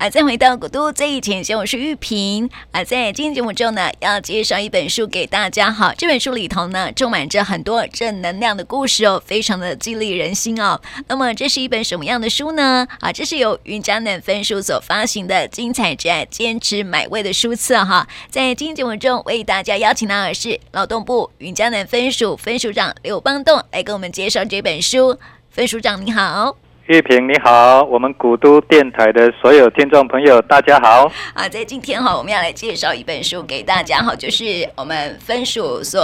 [0.00, 5.70] 啊，再回到古都最以前，我是玉萍啊，在今天节目中呢，要介绍一本书给大家。
[5.70, 10.80] 哈，这本书里头呢，充满着很多正能量的故事哦，非常的激励人心哦。
[11.06, 12.88] 那么，这是一本什么样的书呢？
[13.00, 18.08] 啊，这是由云嘉南分书所发行的《精彩职涯坚持买位》的书册哈。
[18.30, 25.18] 在今天节目中，为大家邀请到的是劳动部云嘉南分署分署长刘邦栋来跟我们介绍这本书。
[25.50, 26.56] 分署长你好。
[26.90, 31.08] 玉萍你好，我们古都电台的所有听众朋友，大家好。
[31.34, 36.02] 啊，在今天哈，我们要来介绍一本书给大家哈，就是我们分署所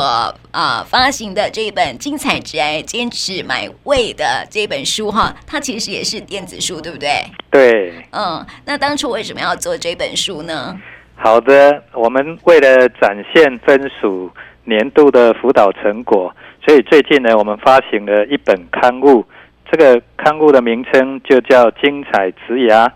[0.53, 7.09] 啊发行的这一本《精彩之爱坚持买位》的这本书哈，它其实也是电子书，对不对？
[7.51, 7.93] 对。
[8.13, 10.81] 嗯，那当初为什么要做这本书呢？
[11.17, 14.31] 好的，我们为了展现分署
[14.63, 16.33] 年度的辅导成果，
[16.65, 19.25] 所以最近呢，我们发行了一本刊物。
[19.71, 22.89] 这个刊物的名称就叫《精彩职涯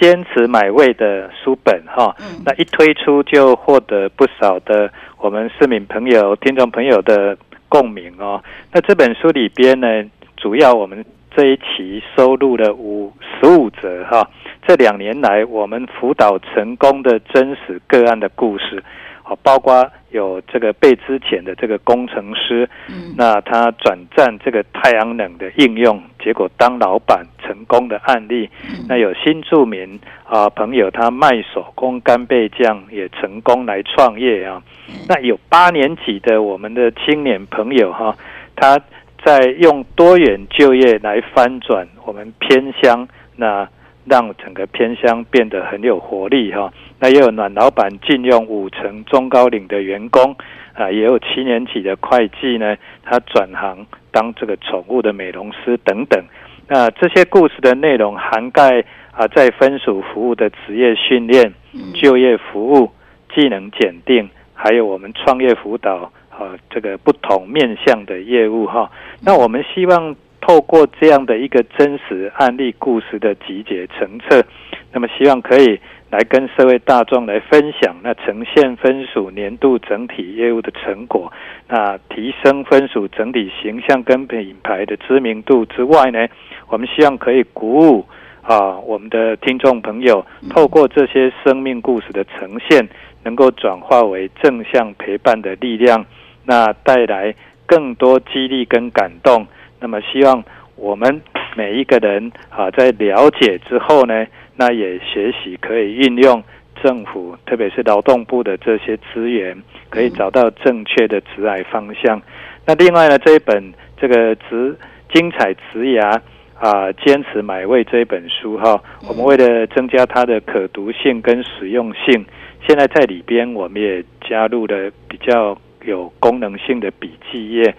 [0.00, 2.14] 坚持买位》的书本哈，
[2.44, 7.36] 那一推出就获得不少的我们市民朋友、听众朋友的
[7.68, 8.42] 共鸣哦。
[8.72, 10.04] 那这本书里边呢，
[10.36, 11.04] 主要我们
[11.36, 14.28] 这一期收录了五十五则哈，
[14.66, 18.82] 这两年来我们辅导成功的真实个案的故事。
[19.26, 28.50] 好，包括有这个被之前的这个工程师，嗯，那他转战这个太阳能的应用，结果当老板成功的案例。
[28.68, 34.62] 嗯、那有新住民啊朋友，他卖手工干贝酱也成功来创业啊。
[34.88, 38.16] 嗯、那有八年级的我们的青年朋友哈、啊，
[38.54, 38.78] 他
[39.24, 43.66] 在用多元就业来翻转我们偏乡那。
[44.06, 50.36] 让整个偏乡变得很有活力哈，那也有暖老板禁用五成中高龄的员工
[50.74, 56.22] 啊，也有七年级的会计呢，他转行当这个宠物的美容师等等。
[56.68, 61.54] 那这些故事的内容涵盖啊，在分署服务的职业训练、
[61.94, 62.90] 就业服务、
[63.34, 68.90] 技能检定，还有我们创业辅导啊，这个不同面向的业务哈。
[69.22, 70.14] 那我们希望。
[70.46, 74.44] 透过这样的一个真实案例故事的集结成册，
[74.92, 81.32] 那么希望可以来跟社会大众来分享，那呈现分署年度整体业务的成果，
[81.66, 86.28] 那提升分署整体形象跟品牌的知名度之外呢，
[86.68, 88.04] 我们希望可以鼓舞
[88.42, 92.86] 啊我们的听众朋友，透过这些生命故事的呈现，
[93.22, 96.04] 能够转化为正向陪伴的力量，
[96.44, 97.34] 那带来
[97.64, 99.46] 更多激励跟感动。
[99.84, 100.42] 那么，希望
[100.76, 101.20] 我们
[101.54, 106.42] 每一个人啊，在了解之后呢，那也学习可以运用
[106.82, 112.22] 政府，特别是劳动部的这些资源，可以找到正确的职涯方向。
[112.64, 114.74] 那另外呢，这一本这个职
[115.12, 116.18] 精彩职涯
[116.58, 122.24] 啊，坚持买位这一本书哈，我们为了增加它的可读性跟实用性，
[122.66, 127.74] 现在在里边我们也加入了比较有功能性的笔记页。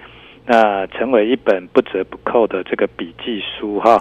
[0.46, 4.00] 那成为一本不折不扣的这个笔记书哈，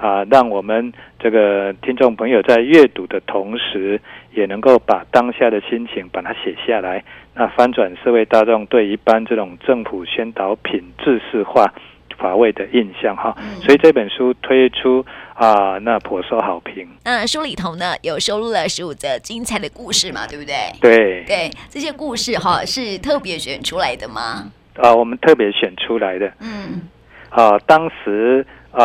[0.00, 4.00] 啊，让我们这个听众朋友在阅读的同时，
[4.32, 7.02] 也能够把当下的心情把它写下来，
[7.34, 11.72] 那翻转社会大众对一般这种政府宣导品制式化
[12.16, 16.86] 乏味的印象哈，所以这本书推出啊，那颇受好评。
[17.04, 20.54] 那书里头呢，有收录了十五则精彩的故事嘛，对不对？
[20.80, 24.52] 对对，这些故事哈是特别选出来的吗？
[24.80, 26.32] 啊，我们特别选出来的。
[26.40, 26.80] 嗯，
[27.28, 28.82] 啊，当时啊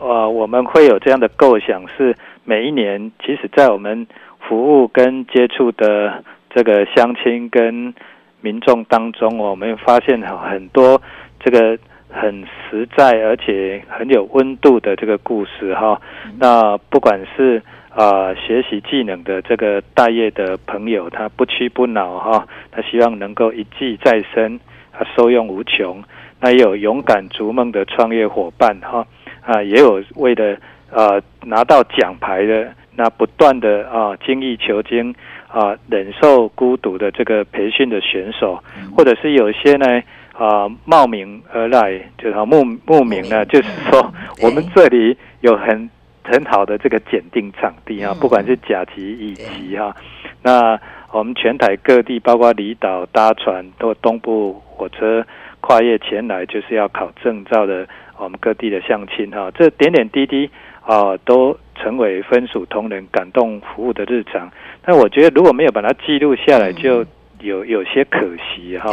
[0.00, 4.06] 啊，我们会有这样的构想，是每一年，其实在我们
[4.40, 7.94] 服务跟接触的这个乡亲跟
[8.40, 11.00] 民众当中，我们发现很多
[11.38, 11.78] 这个
[12.10, 16.00] 很实在而且很有温度的这个故事哈。
[16.38, 17.62] 那不管是
[17.94, 24.58] 啊学习技能的这个待业的朋友，他不屈不挠哈，他希望能够一技在身。
[24.92, 26.02] 啊，受用无穷。
[26.44, 29.06] 那也有勇敢逐梦的创业伙伴哈，
[29.42, 30.56] 啊，也有为了
[30.90, 35.14] 啊拿到奖牌的，那不断的啊精益求精
[35.46, 38.60] 啊，忍受孤独的这个培训的选手，
[38.96, 40.02] 或者是有些呢
[40.36, 44.12] 啊冒名而来，就是慕慕名呢，就是说
[44.42, 45.88] 我们这里有很
[46.24, 49.94] 很好的这个检定场地啊，不管是甲级、乙级哈，
[50.42, 50.76] 那。
[51.12, 55.24] 我们全台各地，包括离岛搭船或东部火车
[55.60, 57.86] 跨越前来，就是要考证照的。
[58.18, 60.48] 我们各地的乡亲哈，这点点滴滴
[60.86, 64.48] 啊，都成为分署同仁感动服务的日常。
[64.80, 67.04] 但我觉得如果没有把它记录下来，就
[67.40, 68.90] 有有些可惜哈。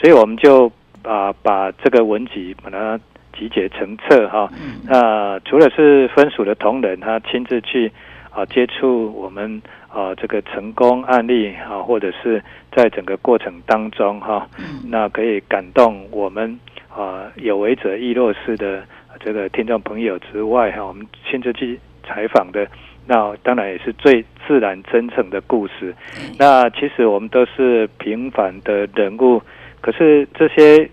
[0.00, 0.72] 所以我们就
[1.02, 2.98] 啊把这个文集把它
[3.38, 4.48] 集结成册哈。
[4.88, 7.92] 那除了是分署的同仁他亲自去
[8.34, 12.42] 啊接触我们啊这个成功案例啊，或者是
[12.74, 14.48] 在整个过程当中哈，
[14.88, 16.58] 那可以感动我们
[16.88, 18.82] 啊有为者亦若是的
[19.20, 22.66] 这个听众朋友之外哈，我们亲自去采访的。
[23.04, 25.92] 那当然也是最自然真诚的故事。
[26.38, 29.42] 那其实我们都是平凡的人物，
[29.80, 30.88] 可是这些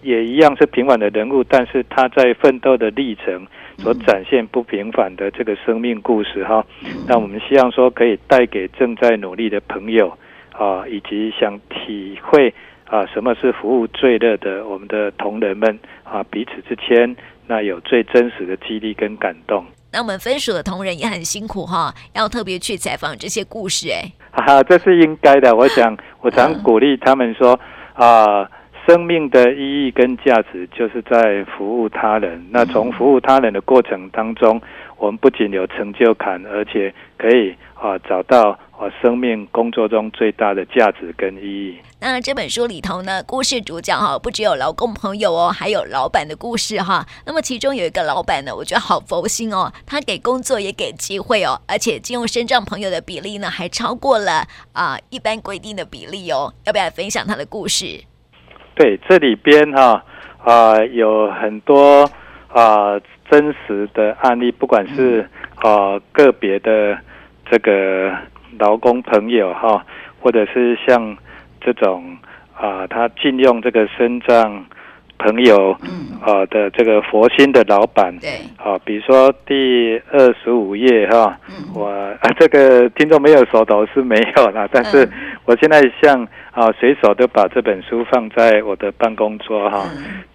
[0.00, 3.46] 也一样是平凡的人物，但是他在奋斗的历程
[3.82, 6.64] 所展现不平凡的这个生命故事哈。
[7.06, 10.12] 那我们希望说可以带给正在努力的朋友
[10.52, 12.52] 啊，以及想体会
[12.86, 17.16] 啊什么是服务最乐的我们的同仁们啊，彼此之间
[17.46, 19.64] 那有最真实的激励跟感动。
[19.92, 25.56] 那我们分署的同仁也很辛苦哈，要特别去采访这些故事哎，哈哈，这是应该的。
[25.56, 27.58] 我想，我常鼓励他们说
[27.94, 28.50] 啊、呃，
[28.90, 32.44] 生命的意义跟价值就是在服务他人。
[32.50, 34.60] 那从服务他人的过程当中，
[34.96, 38.90] 我们不仅有成就感，而且可以啊、呃、找到啊。
[39.00, 41.78] 生命工作中最大的价值跟意义。
[42.00, 47.06] 那这本书里头呢，故事主角哈，不只有劳工朋友哦，还有老板的故事哈。
[47.24, 56.52] 那么其中有一个老板呢，我觉得好佛心哦，他给工作也给机会哦，而且进入身障朋友的比例呢，还超过了啊一般规定的比例哦。
[56.64, 58.02] 要不要分享他的故事？
[58.74, 60.04] 对，这里边哈
[60.44, 62.02] 啊、呃、有很多
[62.48, 66.98] 啊、呃、真实的案例，不管是啊、呃、个别的
[67.50, 68.12] 这个。
[68.58, 69.86] 劳工朋友哈，
[70.20, 71.16] 或者是像
[71.62, 72.18] 这种
[72.54, 74.66] 啊，他禁用这个身障
[75.22, 76.08] 朋友嗯。
[76.20, 78.28] 啊的这个佛心的老板，对。
[78.62, 81.34] 啊，比如说第二十五页哈，
[81.74, 81.86] 我
[82.20, 85.08] 啊这个听众没有手头是没有啦，但是
[85.46, 89.88] 我现在像啊随手都把这本书放在我的办公桌哈，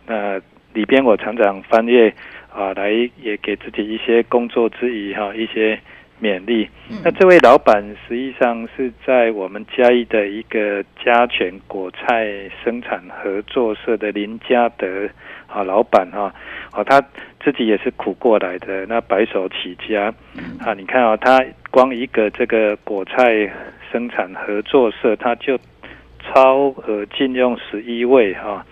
[0.08, 0.42] 那
[0.74, 2.12] 里边我常常翻阅
[2.52, 2.90] 啊，来
[3.22, 5.80] 也给自己一些工作之余哈一些。
[6.22, 6.70] 勉励。
[7.04, 12.28] 那这位老板实际上是在我们嘉义的一个家全果菜
[12.64, 15.10] 生产合作社的林家德
[15.48, 16.34] 啊，老板哈
[16.72, 17.02] 啊，他
[17.44, 20.14] 自己也是苦过来的，那白手起家。
[20.60, 23.52] 啊，你看啊，他光一个这个果菜
[23.92, 25.58] 生产合作社，他就
[26.24, 28.66] 超额聘用十一位哈，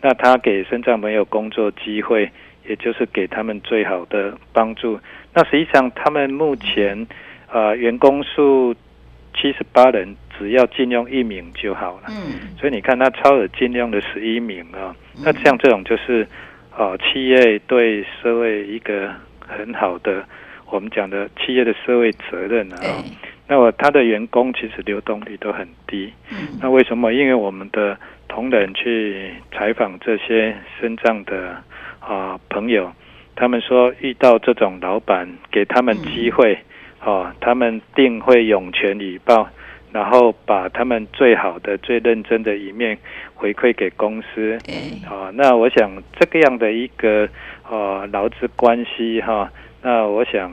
[0.00, 2.30] 那他给身障朋友工作机会，
[2.68, 4.98] 也就是给他们最好的帮助。
[5.34, 7.06] 那实际上，他们目前
[7.52, 8.74] 呃员工数
[9.34, 12.04] 七十八人，只要聘用一名就好了。
[12.08, 14.94] 嗯，所以你看，他超额聘用的十一名啊。
[15.24, 16.26] 那像这种就是
[16.76, 19.12] 呃企业对社会一个
[19.46, 20.24] 很好的
[20.70, 23.04] 我们讲的企业的社会责任啊。
[23.46, 26.12] 那么他的员工其实流动率都很低。
[26.60, 27.12] 那为什么？
[27.12, 27.98] 因为我们的
[28.28, 31.60] 同仁去采访这些身障的
[32.00, 32.92] 啊朋友。
[33.36, 36.58] 他们说遇到这种老板，给他们机会，
[37.02, 39.48] 哦，他们定会涌泉以报，
[39.92, 42.98] 然后把他们最好的、最认真的一面
[43.34, 44.58] 回馈给公司。
[45.08, 47.26] 哦，那我想这个样的一个
[47.70, 49.50] 呃劳资关系哈，
[49.80, 50.52] 那我想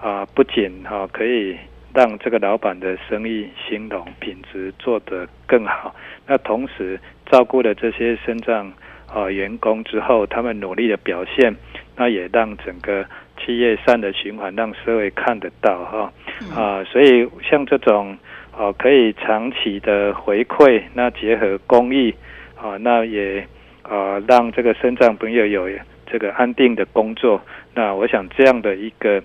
[0.00, 1.56] 啊，不仅哈可以
[1.92, 5.92] 让这个老板的生意兴隆，品质做得更好，
[6.28, 8.72] 那同时照顾了这些身障
[9.12, 11.54] 啊员工之后，他们努力的表现。
[11.96, 13.04] 那也让整个
[13.36, 16.12] 企业善的循环，让社会看得到哈
[16.56, 18.16] 啊，所以像这种
[18.56, 22.14] 啊可以长期的回馈，那结合公益
[22.56, 23.46] 啊，那也
[23.82, 25.68] 啊让这个身障朋友有
[26.06, 27.38] 这个安定的工作。
[27.74, 29.22] 那我想这样的一个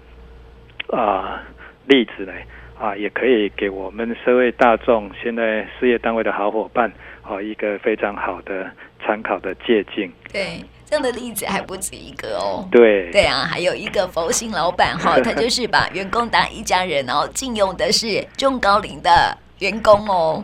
[0.88, 1.42] 啊
[1.88, 2.34] 例子呢
[2.80, 6.92] 啊，也可以给我们社会大众现在事业单位的好伙伴
[7.22, 8.70] 啊一个非常好的
[9.04, 10.12] 参考的借鉴。
[10.32, 10.64] 对。
[10.88, 12.64] 这样的例子还不止一个哦。
[12.72, 20.44] 对对啊，还有一个佛心老板哈，他 就是把员工当一家人哦，禁用的是中高龄的员工哦。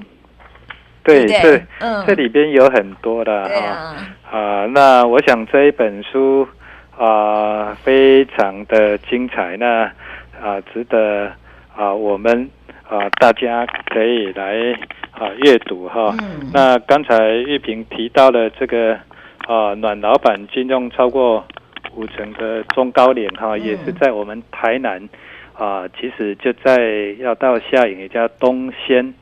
[1.04, 3.96] 对对，这嗯，这里边有很多的哈啊，
[4.32, 6.48] 啊，那我想这一本书
[6.98, 9.84] 啊非常的精彩，那
[10.42, 11.32] 啊值得
[11.75, 12.50] 啊我们
[12.88, 14.74] 啊大家可以来
[15.12, 16.16] 啊阅读哈。
[16.22, 16.51] 嗯。
[16.54, 18.98] 那刚才玉萍提到了这个。
[19.48, 21.44] 啊，暖老板聘用超过
[21.96, 25.10] 五成的中高龄哈，也是在我们台南
[25.58, 29.13] 啊，其实就在要到下营一家东先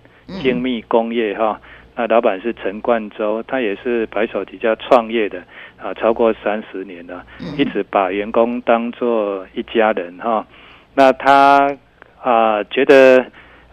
[0.42, 1.60] 精密工业哈，
[1.96, 5.42] 那老板是陈冠洲，他也是白手起家创业的
[5.82, 7.26] 啊，超过三十年了，
[7.58, 10.46] 一直把员工当做一家人哈，
[10.94, 11.76] 那他
[12.22, 13.26] 啊觉得。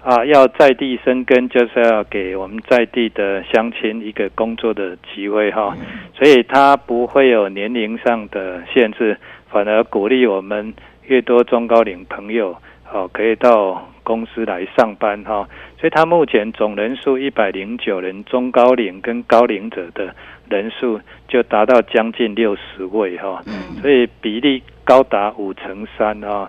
[0.07, 5.77] 啊，要在地生根，就是要给我们在地的乡亲一个工作的机会哈，
[6.15, 9.19] 所以他不会有年龄上的限制，
[9.51, 10.73] 反而鼓励我们
[11.07, 12.57] 越多中高龄朋友
[12.93, 15.49] 哦，可以到公司来上班哈。
[15.81, 20.15] 所以他目前总人数一百零九人，中高龄跟高龄者的
[20.49, 23.43] 人数就达到将近六十位哈。
[23.83, 26.49] 所以比例高达五成三哈。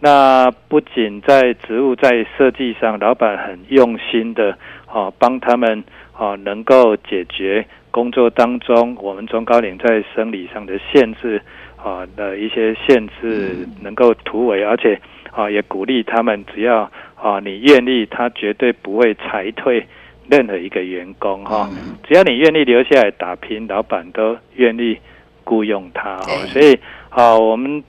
[0.00, 5.82] 那不仅在职务在设计上，老板很用心的啊，帮他们
[6.16, 11.42] 啊能够解决工作当中我们中高龄在生理上的限制
[11.76, 15.00] 啊的一些限制能够突围，而且
[15.32, 19.84] 啊也鼓励他们，只要啊你愿意，他绝对不会裁退
[20.30, 21.68] 任何一个员工哈，
[22.06, 24.96] 只要你愿意留下来打拼，老板都愿意
[25.42, 26.78] 雇佣他哈，所以
[27.10, 27.82] 啊我们。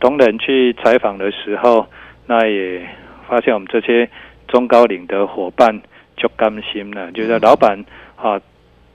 [0.00, 1.86] 同仁去采访的时候，
[2.26, 2.86] 那也
[3.28, 4.08] 发现我们这些
[4.48, 5.80] 中高龄的伙伴
[6.16, 7.84] 就甘心了，就是老板
[8.16, 8.40] 啊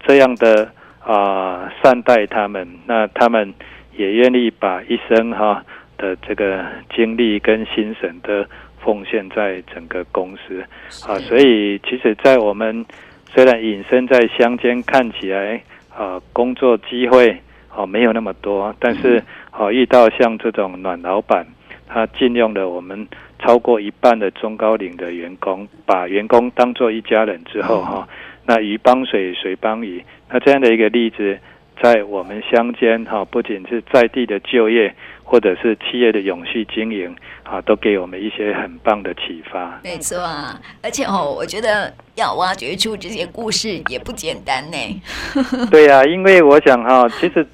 [0.05, 0.71] 这样的
[1.03, 3.53] 啊善待他们，那他们
[3.95, 5.63] 也愿意把一生哈
[5.97, 6.65] 的这个
[6.95, 8.47] 精力跟心神的
[8.83, 10.63] 奉献在整个公司
[11.07, 12.85] 啊，所以其实，在我们
[13.27, 15.61] 虽然隐身在乡间，看起来
[15.95, 17.39] 啊工作机会
[17.75, 19.23] 啊没有那么多，但是。
[19.53, 21.45] 哦，遇到像这种暖老板，
[21.85, 23.05] 他禁用了我们
[23.37, 28.07] 超过一半的中高龄的员工，把员工当做一家人之后，哈，
[28.45, 31.37] 那鱼帮水，水帮鱼，那这样的一个例子，
[31.83, 37.13] 在我们乡间，哈，不仅是在地的就业，或者是企业的永续经营，
[37.43, 39.81] 啊，都给我们一些很棒的启发。
[39.83, 45.01] 没错啊，而且哦，我觉得要挖掘出这些故事也不简单呢。
[45.69, 47.45] 对呀、啊，因为我想哈，其实。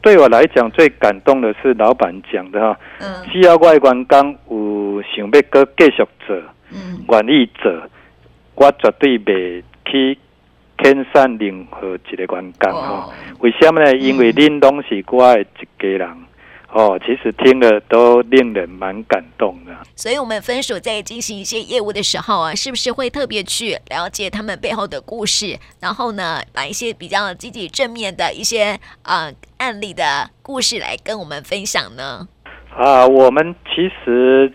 [0.00, 2.78] 对我来讲，最感动的是老板讲的哈，
[3.32, 6.36] 只要外员工有想要搁继续做，
[7.08, 7.72] 愿意做，
[8.54, 10.16] 我绝对袂去
[10.78, 13.10] 遣散任何一个员工哈。
[13.40, 13.94] 为什么呢？
[13.96, 15.46] 因为恁拢是我的一
[15.78, 16.08] 家人。
[16.70, 19.72] 哦，其实听了都令人蛮感动的。
[19.96, 32.28] 所以，我们分属在进行一些业务的时候啊，是不是会特别去了解他们背后的故事，然后呢，把一些比较积极正面的一些呃案例的故事来跟我们分享呢？
[32.76, 34.52] 啊，我们其实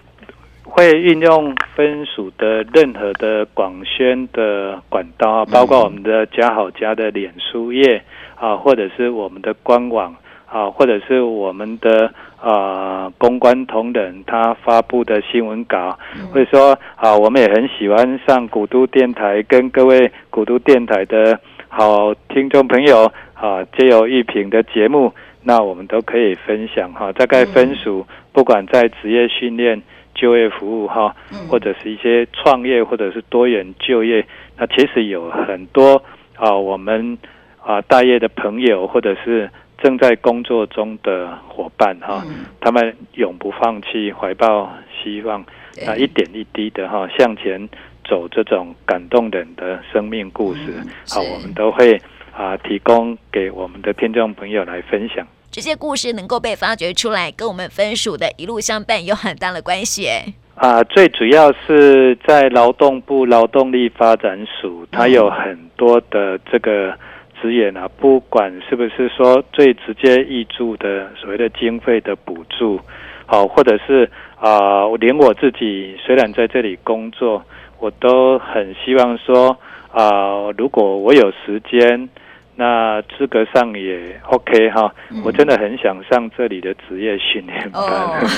[0.64, 8.04] 会运用分属的任何的广宣的管道啊，包括我们的家好家的脸书页
[8.36, 10.16] 啊，或者是我们的官网。
[10.54, 12.06] 啊，或者是我们的
[12.40, 15.98] 啊、呃、公关同仁他发布的新闻稿，
[16.32, 27.12] 或者说啊，我们也很喜欢上古都电台，跟各位古都电台的好听众朋友啊，借由玉萍的节目，那我们都可以分享哈。
[27.14, 29.82] 大概分属不管在职业训练、
[30.14, 31.16] 就业服务哈，
[31.50, 34.24] 或者是一些创业或者是多元就业，
[34.56, 36.04] 那其实有很多
[36.36, 37.18] 啊，我们
[37.60, 39.50] 啊大业的朋友或者是。
[39.84, 42.26] 正在工作中的伙伴哈，
[42.62, 44.72] 他们永不放弃，怀抱
[45.04, 45.44] 希望，
[45.86, 47.68] 那一点一滴的哈向前
[48.08, 50.74] 走，这种感动人的生命故事，
[51.10, 52.02] 好，我们都会
[52.34, 55.28] 啊提供给我们的听众朋友来分享。
[55.52, 60.08] 这些故事能够被发掘出来，跟我们分属的一路相伴有很大的关系。
[60.56, 66.98] 啊，最主要是在劳动部劳动力发展署，它有很多的这个。
[67.44, 72.80] 资源啊，不管是不是说最直接挹注的所谓的经费的补助，
[73.26, 74.10] 好，或者是
[74.40, 77.44] 啊，连我自己虽然在这里工作，
[77.82, 79.58] 我都很希望说
[79.92, 82.08] 啊，如果我有时间，
[82.56, 84.94] 那资格上也 OK 哈，
[85.26, 87.84] 我真的很想上这里的职业训练班，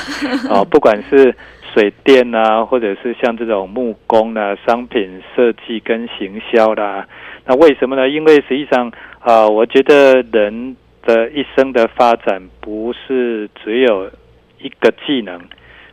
[0.49, 1.35] 啊，不管是
[1.75, 7.05] 水电啊，或者是像这种木工啊、商品设计跟行销啦。
[7.47, 8.09] 那为什么呢？
[8.09, 14.09] 因为实际上啊、呃，我觉得人的一生的发展不是只有
[14.59, 15.39] 一个技能。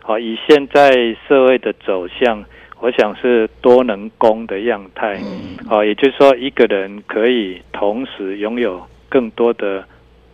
[0.00, 0.90] 好，以现在
[1.28, 2.42] 社会的走向，
[2.80, 5.20] 我想是多能工的样态。
[5.68, 9.84] 好，也就是说，一个人可以同时拥有更多的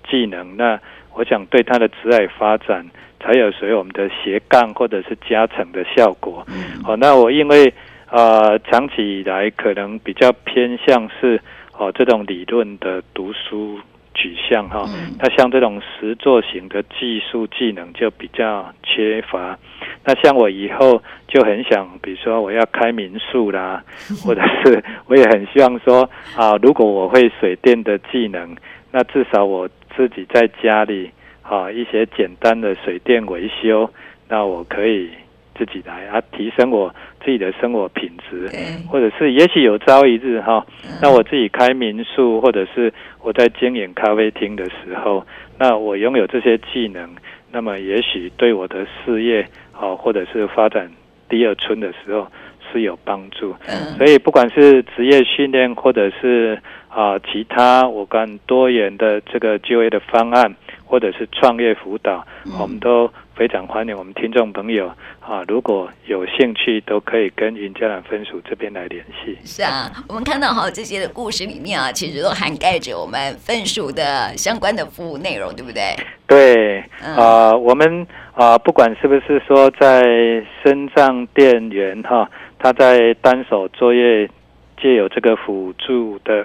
[0.08, 0.56] 技能。
[0.56, 0.78] 那
[1.14, 6.46] 我想对他的职业发展才有所谓我们的斜杠或者是加成的效果。
[6.84, 7.74] 好，那我因为。
[8.10, 11.40] 呃，长期以来可能比较偏向是
[11.76, 13.78] 哦这种理论的读书
[14.14, 14.84] 取向哈，
[15.20, 19.58] 那像这种实作型的技术技能就比较缺乏。
[20.04, 23.84] 那像我以后就很想，比如说我要开民宿啦，
[24.24, 28.56] 或者是我也很希望说啊，如果我会水电的技能，
[28.90, 31.10] 那至少我自己在家里
[31.42, 33.90] 啊一些简单的水电维修，
[34.28, 35.10] 那我可以。
[35.58, 38.48] 自己来啊，提升我自己的生活品质，
[38.88, 40.64] 或者是也许有朝一日哈，
[41.02, 45.26] 那我自己开民宿，或者是我在经营咖啡厅的时候，
[45.58, 47.10] 那我拥有这些技能，
[47.50, 50.88] 那么也许对我的事业啊，或者是发展
[51.28, 52.26] 第二春的时候
[52.72, 53.54] 是有帮助。
[53.96, 56.56] 所以不管是职业训练，或者是
[56.98, 60.52] 啊、呃、其他我看多元的这个就业的方案，
[60.84, 62.26] 或者是创业辅导，
[62.58, 63.08] 我们都。
[63.38, 64.88] 非常欢迎我们听众朋友
[65.20, 69.38] 啊，如果有兴趣，都可以跟云嘉南分署这边来联系。
[69.44, 75.94] 是啊，我们看到哈这些的故事里面啊，其实都涵盖着我们分署的相关的服务内容，对不对？
[76.26, 78.02] 对，啊、呃，我们
[78.32, 80.02] 啊、呃，不管是不是说在
[80.64, 82.28] 身障店员哈，
[82.58, 84.28] 他在单手作业，
[84.82, 86.44] 借有这个辅助的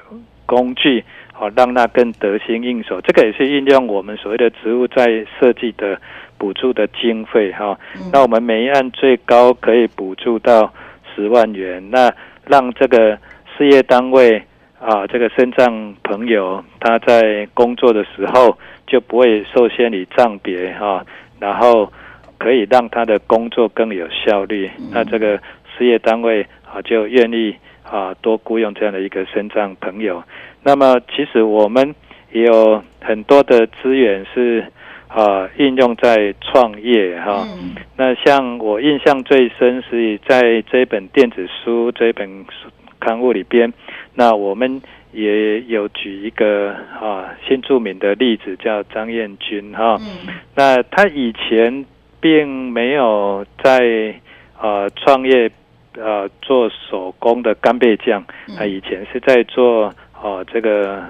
[0.53, 1.03] 工具。
[1.35, 3.01] 好，让它更得心应手。
[3.01, 5.99] 这个也是运用我们所谓的职务在设计的
[6.37, 7.75] 补助的经费哈。
[8.11, 10.71] 那我们每一案最高可以补助到
[11.09, 11.83] 十万元。
[11.89, 12.13] 那
[12.47, 13.17] 让这个
[13.57, 14.43] 事业单位
[14.79, 18.55] 啊，这个身障朋友他在工作的时候
[18.85, 21.03] 就不会受限于障别哈，
[21.39, 21.91] 然后
[22.37, 24.69] 可以让他的工作更有效率。
[24.91, 25.39] 那这个
[25.75, 30.23] 事业单位啊就愿意啊多雇佣这样的一个身障朋友。
[30.63, 31.93] 那么，其实我们
[32.31, 34.65] 也有很多的资源是
[35.07, 37.45] 啊，应用在创业哈。
[37.45, 42.45] 嗯、那像我印象最深是在这本电子书这本
[42.99, 43.71] 刊物里边，
[44.15, 49.99] 那我们也有举一个啊新著名的例子，叫张彦军哈。
[49.99, 51.85] 嗯、那他以前
[52.19, 54.15] 并没有在
[54.57, 55.51] 啊创业
[56.01, 58.23] 啊做手工的干贝酱，
[58.57, 59.93] 他以前是在做。
[60.25, 61.03] 哦，这个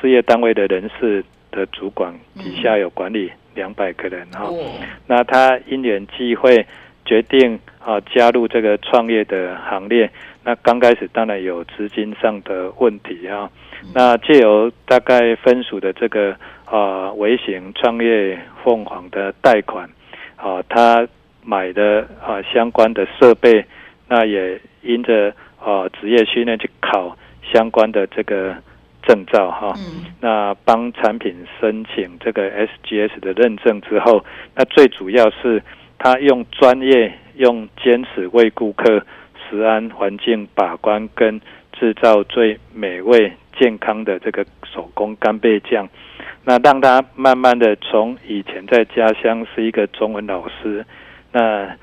[0.00, 4.58] 事业单位的人事的主管底下有管理两百个人哈，嗯、
[5.06, 6.66] 那他因缘际会
[7.04, 10.10] 决定啊加入这个创业的行列。
[10.42, 13.50] 那刚开始当然有资金上的问题啊，
[13.94, 19.86] 那借由大概分属的这个啊微型创业凤凰的贷款，
[20.36, 21.06] 啊他
[21.42, 23.62] 买的啊相关的设备，
[24.08, 27.16] 那也因着啊职业训练去考。
[27.52, 28.56] 相关的这个
[29.02, 34.24] 证照哈，嗯、那帮产品申请这个 SGS 的认证之后，
[34.54, 35.62] 那最主要是
[35.98, 39.04] 他用专业、用坚持为顾客
[39.36, 41.38] 食安环境把关，跟
[41.78, 45.86] 制造最美味健康的这个手工干贝酱，
[46.44, 50.86] 那让他慢慢的从以前在家乡是一个中文老师，
[51.30, 51.76] 那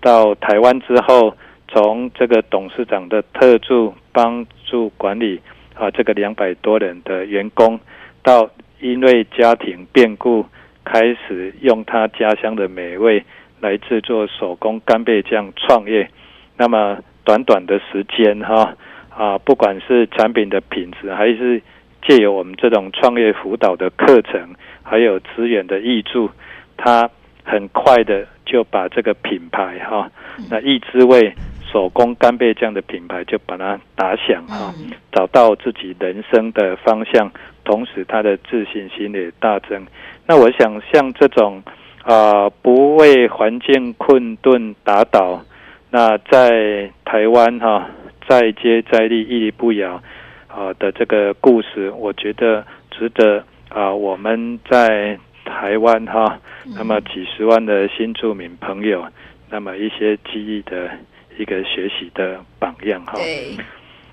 [0.00, 1.36] 到台湾之后。
[1.72, 5.40] 从这个董事长的特助帮助管理
[5.74, 7.78] 啊，这个两百多人的员工，
[8.22, 10.44] 到因为家庭变故，
[10.84, 13.24] 开始用他家乡的美味
[13.60, 16.10] 来制作手工干贝酱创业。
[16.56, 18.74] 那么短短的时间哈
[19.16, 21.62] 啊，不管是产品的品质，还是
[22.02, 26.30] 借由我们这种创业辅导的课程，还有资源的挹注，
[26.76, 27.08] 他
[27.44, 30.10] 很快的就把这个品牌哈，
[30.50, 31.32] 那一滋味。
[31.72, 34.74] 手工干贝酱的品牌就把它打响哈，
[35.12, 37.30] 找到自己人生的方向，
[37.64, 39.86] 同时他的自信心也大增。
[40.26, 41.62] 那我想像这种
[42.02, 45.44] 啊、呃，不为环境困顿打倒，
[45.90, 47.88] 那在台湾哈，
[48.28, 50.02] 再接再厉，屹立不摇
[50.48, 56.38] 啊的这个故事，我觉得值得啊、呃，我们在台湾哈，
[56.76, 59.06] 那么几十万的新住民朋友，
[59.50, 60.90] 那么一些记忆的。
[61.38, 63.14] 一个学习的榜样哈，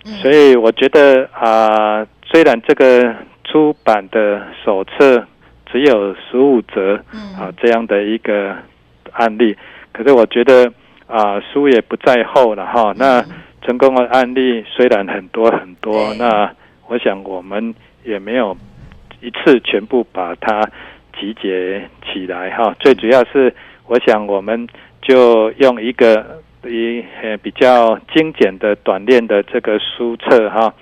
[0.05, 5.25] 嗯、所以我觉得啊、呃，虽然这个出版的手册
[5.69, 6.95] 只有十五则
[7.37, 8.55] 啊这样的一个
[9.11, 9.57] 案例，
[9.91, 10.65] 可是我觉得
[11.07, 12.93] 啊、呃，书也不在后了哈。
[12.95, 13.21] 那
[13.61, 16.49] 成功的案例虽然很多很多，那
[16.87, 17.75] 我想我们
[18.05, 18.55] 也没有
[19.19, 20.61] 一次全部把它
[21.19, 22.73] 集结起来哈。
[22.79, 23.53] 最主要是，
[23.87, 24.65] 我想我们
[25.01, 26.41] 就用一个。
[26.67, 30.73] 以呃比较精简的短链的这个书册哈，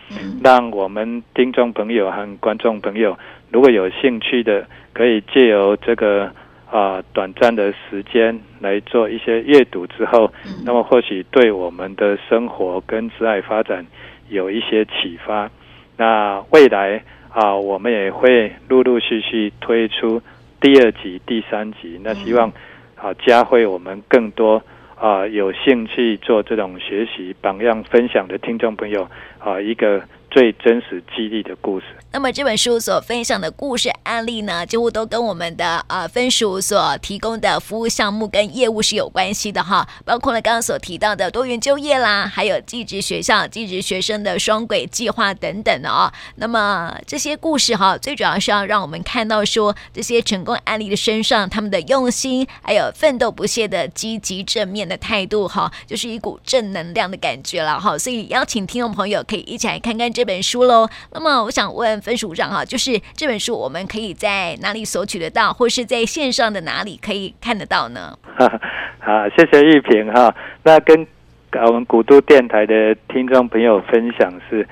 [0.43, 3.17] 让我们听众朋友和观众朋友，
[3.51, 6.31] 如果有兴趣的，可以借由这个
[6.69, 10.31] 啊短暂的时间来做一些阅读之后，
[10.65, 13.85] 那么或许对我们的生活跟职爱发展
[14.29, 15.49] 有一些启发。
[15.97, 20.21] 那未来啊，我们也会陆陆续续推出
[20.59, 22.51] 第二集、第三集，那希望
[22.95, 24.61] 啊加会我们更多。
[24.95, 29.07] 啊，有兴趣做这种学习榜样分享的听众朋友
[29.39, 30.01] 啊，一个
[30.35, 31.85] 最真实激励的故事。
[32.11, 46.11] 那么这本书所分享的故事案例呢，几乎都跟我们的呃分署所提供的服务项目跟业务是有关系的哈，包括了刚刚所提到的多元就业啦，还有技职学校、技职学生的双轨计划等等的哦。
[46.35, 57.97] 那么这些故事哈，最主要是要让我们看到说这些成功案例的身上，他们的用心，还有奋斗不懈的积极正面的态度哈，就是一股正能量的感觉了哈。
[57.97, 60.87] 所以邀请听众朋友可以一起来看看这本书喽。
[61.13, 68.17] 那么我想问分署长哈，就是这本书我们可以在哪里索取得到，或是在线上的哪里可以看得到呢？
[68.99, 70.35] 好，谢谢玉萍哈。
[70.63, 71.07] 那跟
[71.67, 74.67] 我们古都电台的听众朋友分享是，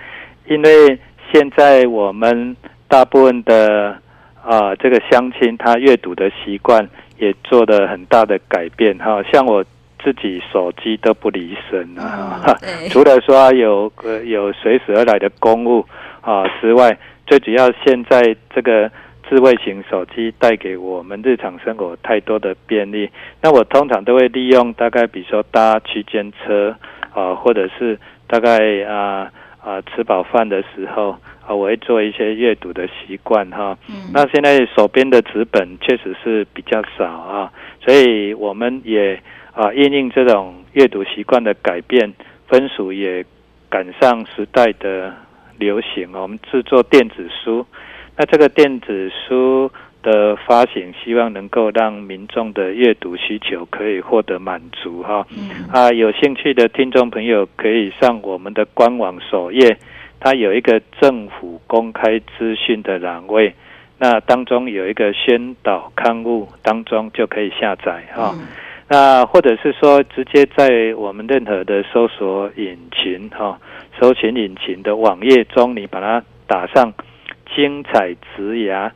[0.49, 0.99] 因为
[1.31, 3.97] 现在我们大部分的
[4.41, 9.63] 啊、这个乡亲他阅读的习惯也做了很大的改变哈，像我。
[10.03, 15.85] 自己手机都不离身啊，嗯、除了说有呃有随时而来的公务
[16.21, 18.91] 啊之外，最主要现在这个
[19.29, 23.09] 智慧型手机带给我们日常生活太多的便利。
[23.41, 26.75] 那我通常都会利用大概比如说搭区间车
[27.13, 29.31] 啊，或者是大概啊
[29.63, 33.77] 啊吃饱饭的时候啊，我会做一些阅读的习惯哈。
[33.89, 37.51] 嗯、那现在手边的纸本确实是比较少啊，
[37.83, 39.21] 所以我们也。
[39.55, 42.11] 啊，因应这种阅读习惯的改变，
[42.47, 43.23] 分数也
[43.69, 45.13] 赶上时代的
[45.59, 46.11] 流行。
[46.11, 47.63] 我们制作电子书，
[48.17, 49.71] 那这个电子书
[50.03, 55.01] 的发行，希望能够让民众的阅读需求可以获得满足。
[55.01, 55.25] 哈，
[55.71, 59.77] 啊，有兴趣的听众朋友可以上我们的官网首页，
[60.19, 63.55] 它有一个政府公开资讯的栏位，
[63.97, 68.03] 那当中有一个宣导刊物，当中就可以下载。
[68.13, 68.35] 哈。
[68.89, 73.57] 那或者是说，直接在我们任何的搜索引擎哈，
[73.99, 76.93] 搜寻引擎的网页中，你把它打上
[77.55, 78.91] “精彩职涯，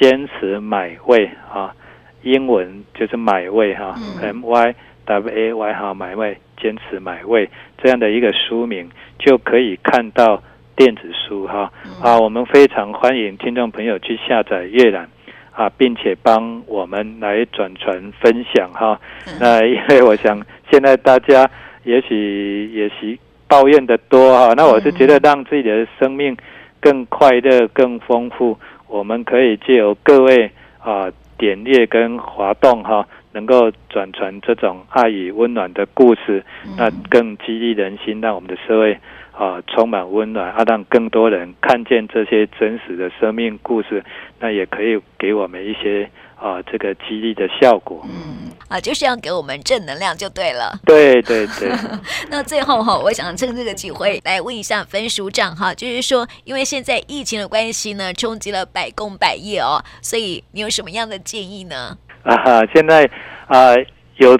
[0.00, 1.74] 坚持买位”啊，
[2.22, 4.74] 英文就是买位哈，M Y
[5.04, 7.48] W A Y 哈，买位，坚持买位
[7.82, 10.42] 这样的一个书名，就可以看到
[10.76, 15.08] 电子书哈啊，我们非常欢迎听众朋友去下载阅览。
[15.54, 18.98] 啊，并且帮我们来转传分享哈。
[19.38, 21.46] 那因为我想现在大家
[21.84, 26.34] 也许 也许抱怨的多哈，那我是觉得让自己的生命
[26.80, 28.58] 更快乐、更丰富，
[28.92, 36.44] 我们可以借由各位啊点阅跟滑动哈，能够转传这种爱与温暖的故事，
[36.76, 38.98] 那更激励人心，让我们的社会。
[39.32, 44.04] 啊，充满温暖啊，让更多人看见这些真实的生命故事，
[44.38, 48.02] 那也可以给我们一些啊，这个激励的效果。
[48.04, 50.72] 嗯，啊，就是要给我们正能量就对了。
[50.86, 51.70] 对 对对。
[52.30, 61.98] 那最后哈，我想趁这个机会来问一下分署长哈，就是说，因为现在疫情的关系呢，冲击了百工百业哦，所以你有什么样的建议呢？
[62.24, 63.04] 啊，现在
[63.46, 63.74] 啊，
[64.16, 64.38] 有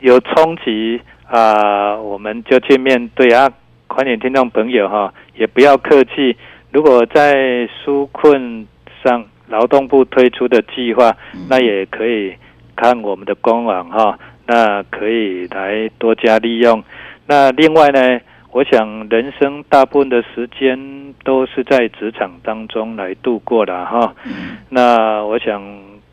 [0.00, 3.52] 有冲击啊，我们就去面对啊。
[3.86, 6.34] 欢迎听众朋友哈，也不要客气。
[6.72, 8.66] 如果在纾困
[9.04, 11.14] 上，劳动部推出的计划，
[11.50, 12.34] 那也可以
[12.76, 16.82] 看我们的官网哈，那可以来多加利用。
[17.26, 18.20] 那另外呢，
[18.52, 24.14] 我想人生大部分的时间都是在职场当中来度过的哈。
[24.68, 25.62] 那我想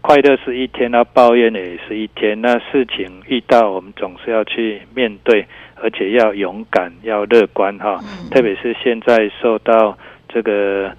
[0.01, 2.41] 快乐是一天，那抱怨也是一天。
[2.41, 5.45] 那事情遇到，我们总是要去面对。
[5.83, 7.97] 而且要勇敢，要乐观哈，
[8.29, 9.97] 特别是现在受到
[10.29, 10.95] 这个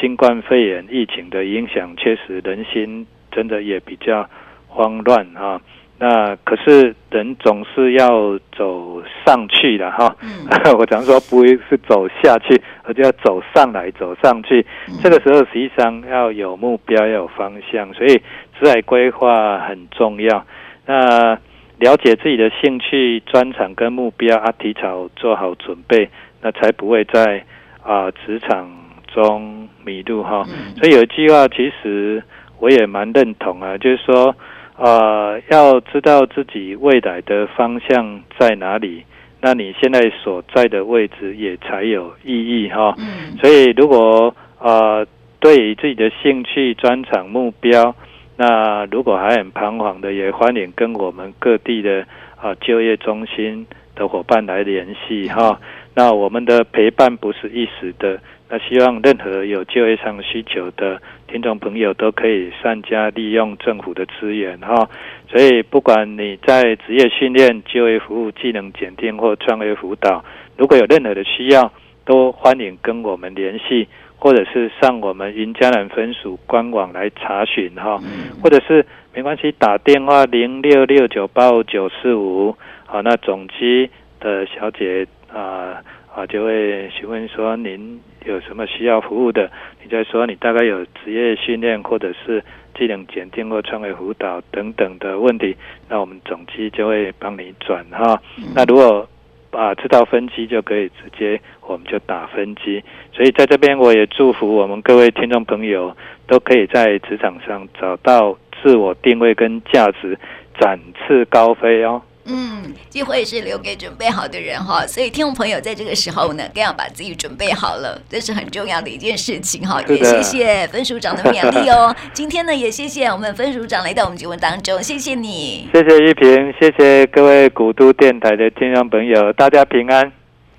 [0.00, 4.28] 新冠肺炎疫情的影响，确实人心真的也比较
[4.74, 5.60] 慌乱啊。
[5.96, 10.14] 那可是人总是要走上去的哈。
[10.76, 14.66] 我常说不是走下去，而是要走上来，走上去。
[15.00, 18.20] 这个时候实际上要有目标，要有方向，所以
[18.58, 20.44] 职业规划很重要。
[20.84, 21.38] 那
[21.78, 26.10] 了解自己的兴趣、专长跟目标啊，提早做好准备，
[26.42, 27.44] 那才不会在
[27.82, 28.68] 啊职场
[29.06, 30.44] 中迷路哈。
[30.76, 32.22] 所以有一句话，其实
[32.58, 34.34] 我也蛮认同啊，就是说
[34.76, 39.04] 啊，要知道自己未来的方向在哪里，
[39.40, 42.94] 那你现在所在的位置也才有意义哈。
[43.40, 45.06] 所以如果啊，
[45.38, 47.94] 对于自己的兴趣、专长、目标，
[48.36, 52.04] 那如果还很彷徨的，也欢迎跟我们各地的
[52.40, 55.60] 啊就业中心的伙伴来联系哈。
[55.94, 58.18] 那我们的陪伴不是一时的，
[58.54, 64.88] 那希望任何有就业上需求的听众朋友都可以善加利用政府的资源哈。
[65.28, 70.24] 所以不管你在职业训练、就业服务、技能检定或创业辅导，
[70.56, 71.72] 如果有任何的需要，
[72.04, 73.88] 都欢迎跟我们联系，
[74.18, 77.98] 或者是上我们云嘉南分署官网来查询哈，
[78.40, 82.54] 或者是没关系，打电话零六六九八五九四五，
[82.86, 83.90] 好，那总机
[84.20, 85.82] 的小姐啊
[86.14, 89.50] 啊就会询问说您有什么需要服务的，
[89.82, 92.42] 你再说你大概有职业训练或者是
[92.78, 95.56] 技能检定或创业辅导等等的问题，
[95.88, 98.20] 那我们总机就会帮你转哈。
[98.54, 99.08] 那如果
[99.50, 102.82] 啊，知道分机就可以直接，我们就打分机。
[103.12, 105.96] 所以在这边，我也祝福我们各位听众朋友，
[106.26, 110.18] 都可以在职场上找到自我定位跟价值，
[110.58, 112.02] 展翅高飞哦。
[112.26, 119.82] 嗯，机会是留给准备好的人哈，所以听众朋友在这个时候呢，更要把自己准备好了，这是很重要的一件事情哈。
[119.88, 121.94] 也谢谢分署长的勉励哦。
[122.12, 130.23] 今天呢，也谢谢我们分署长来到我们节目当中，谢谢你，谢谢玉平，谢谢各位古都电台的听众朋友，大家平安。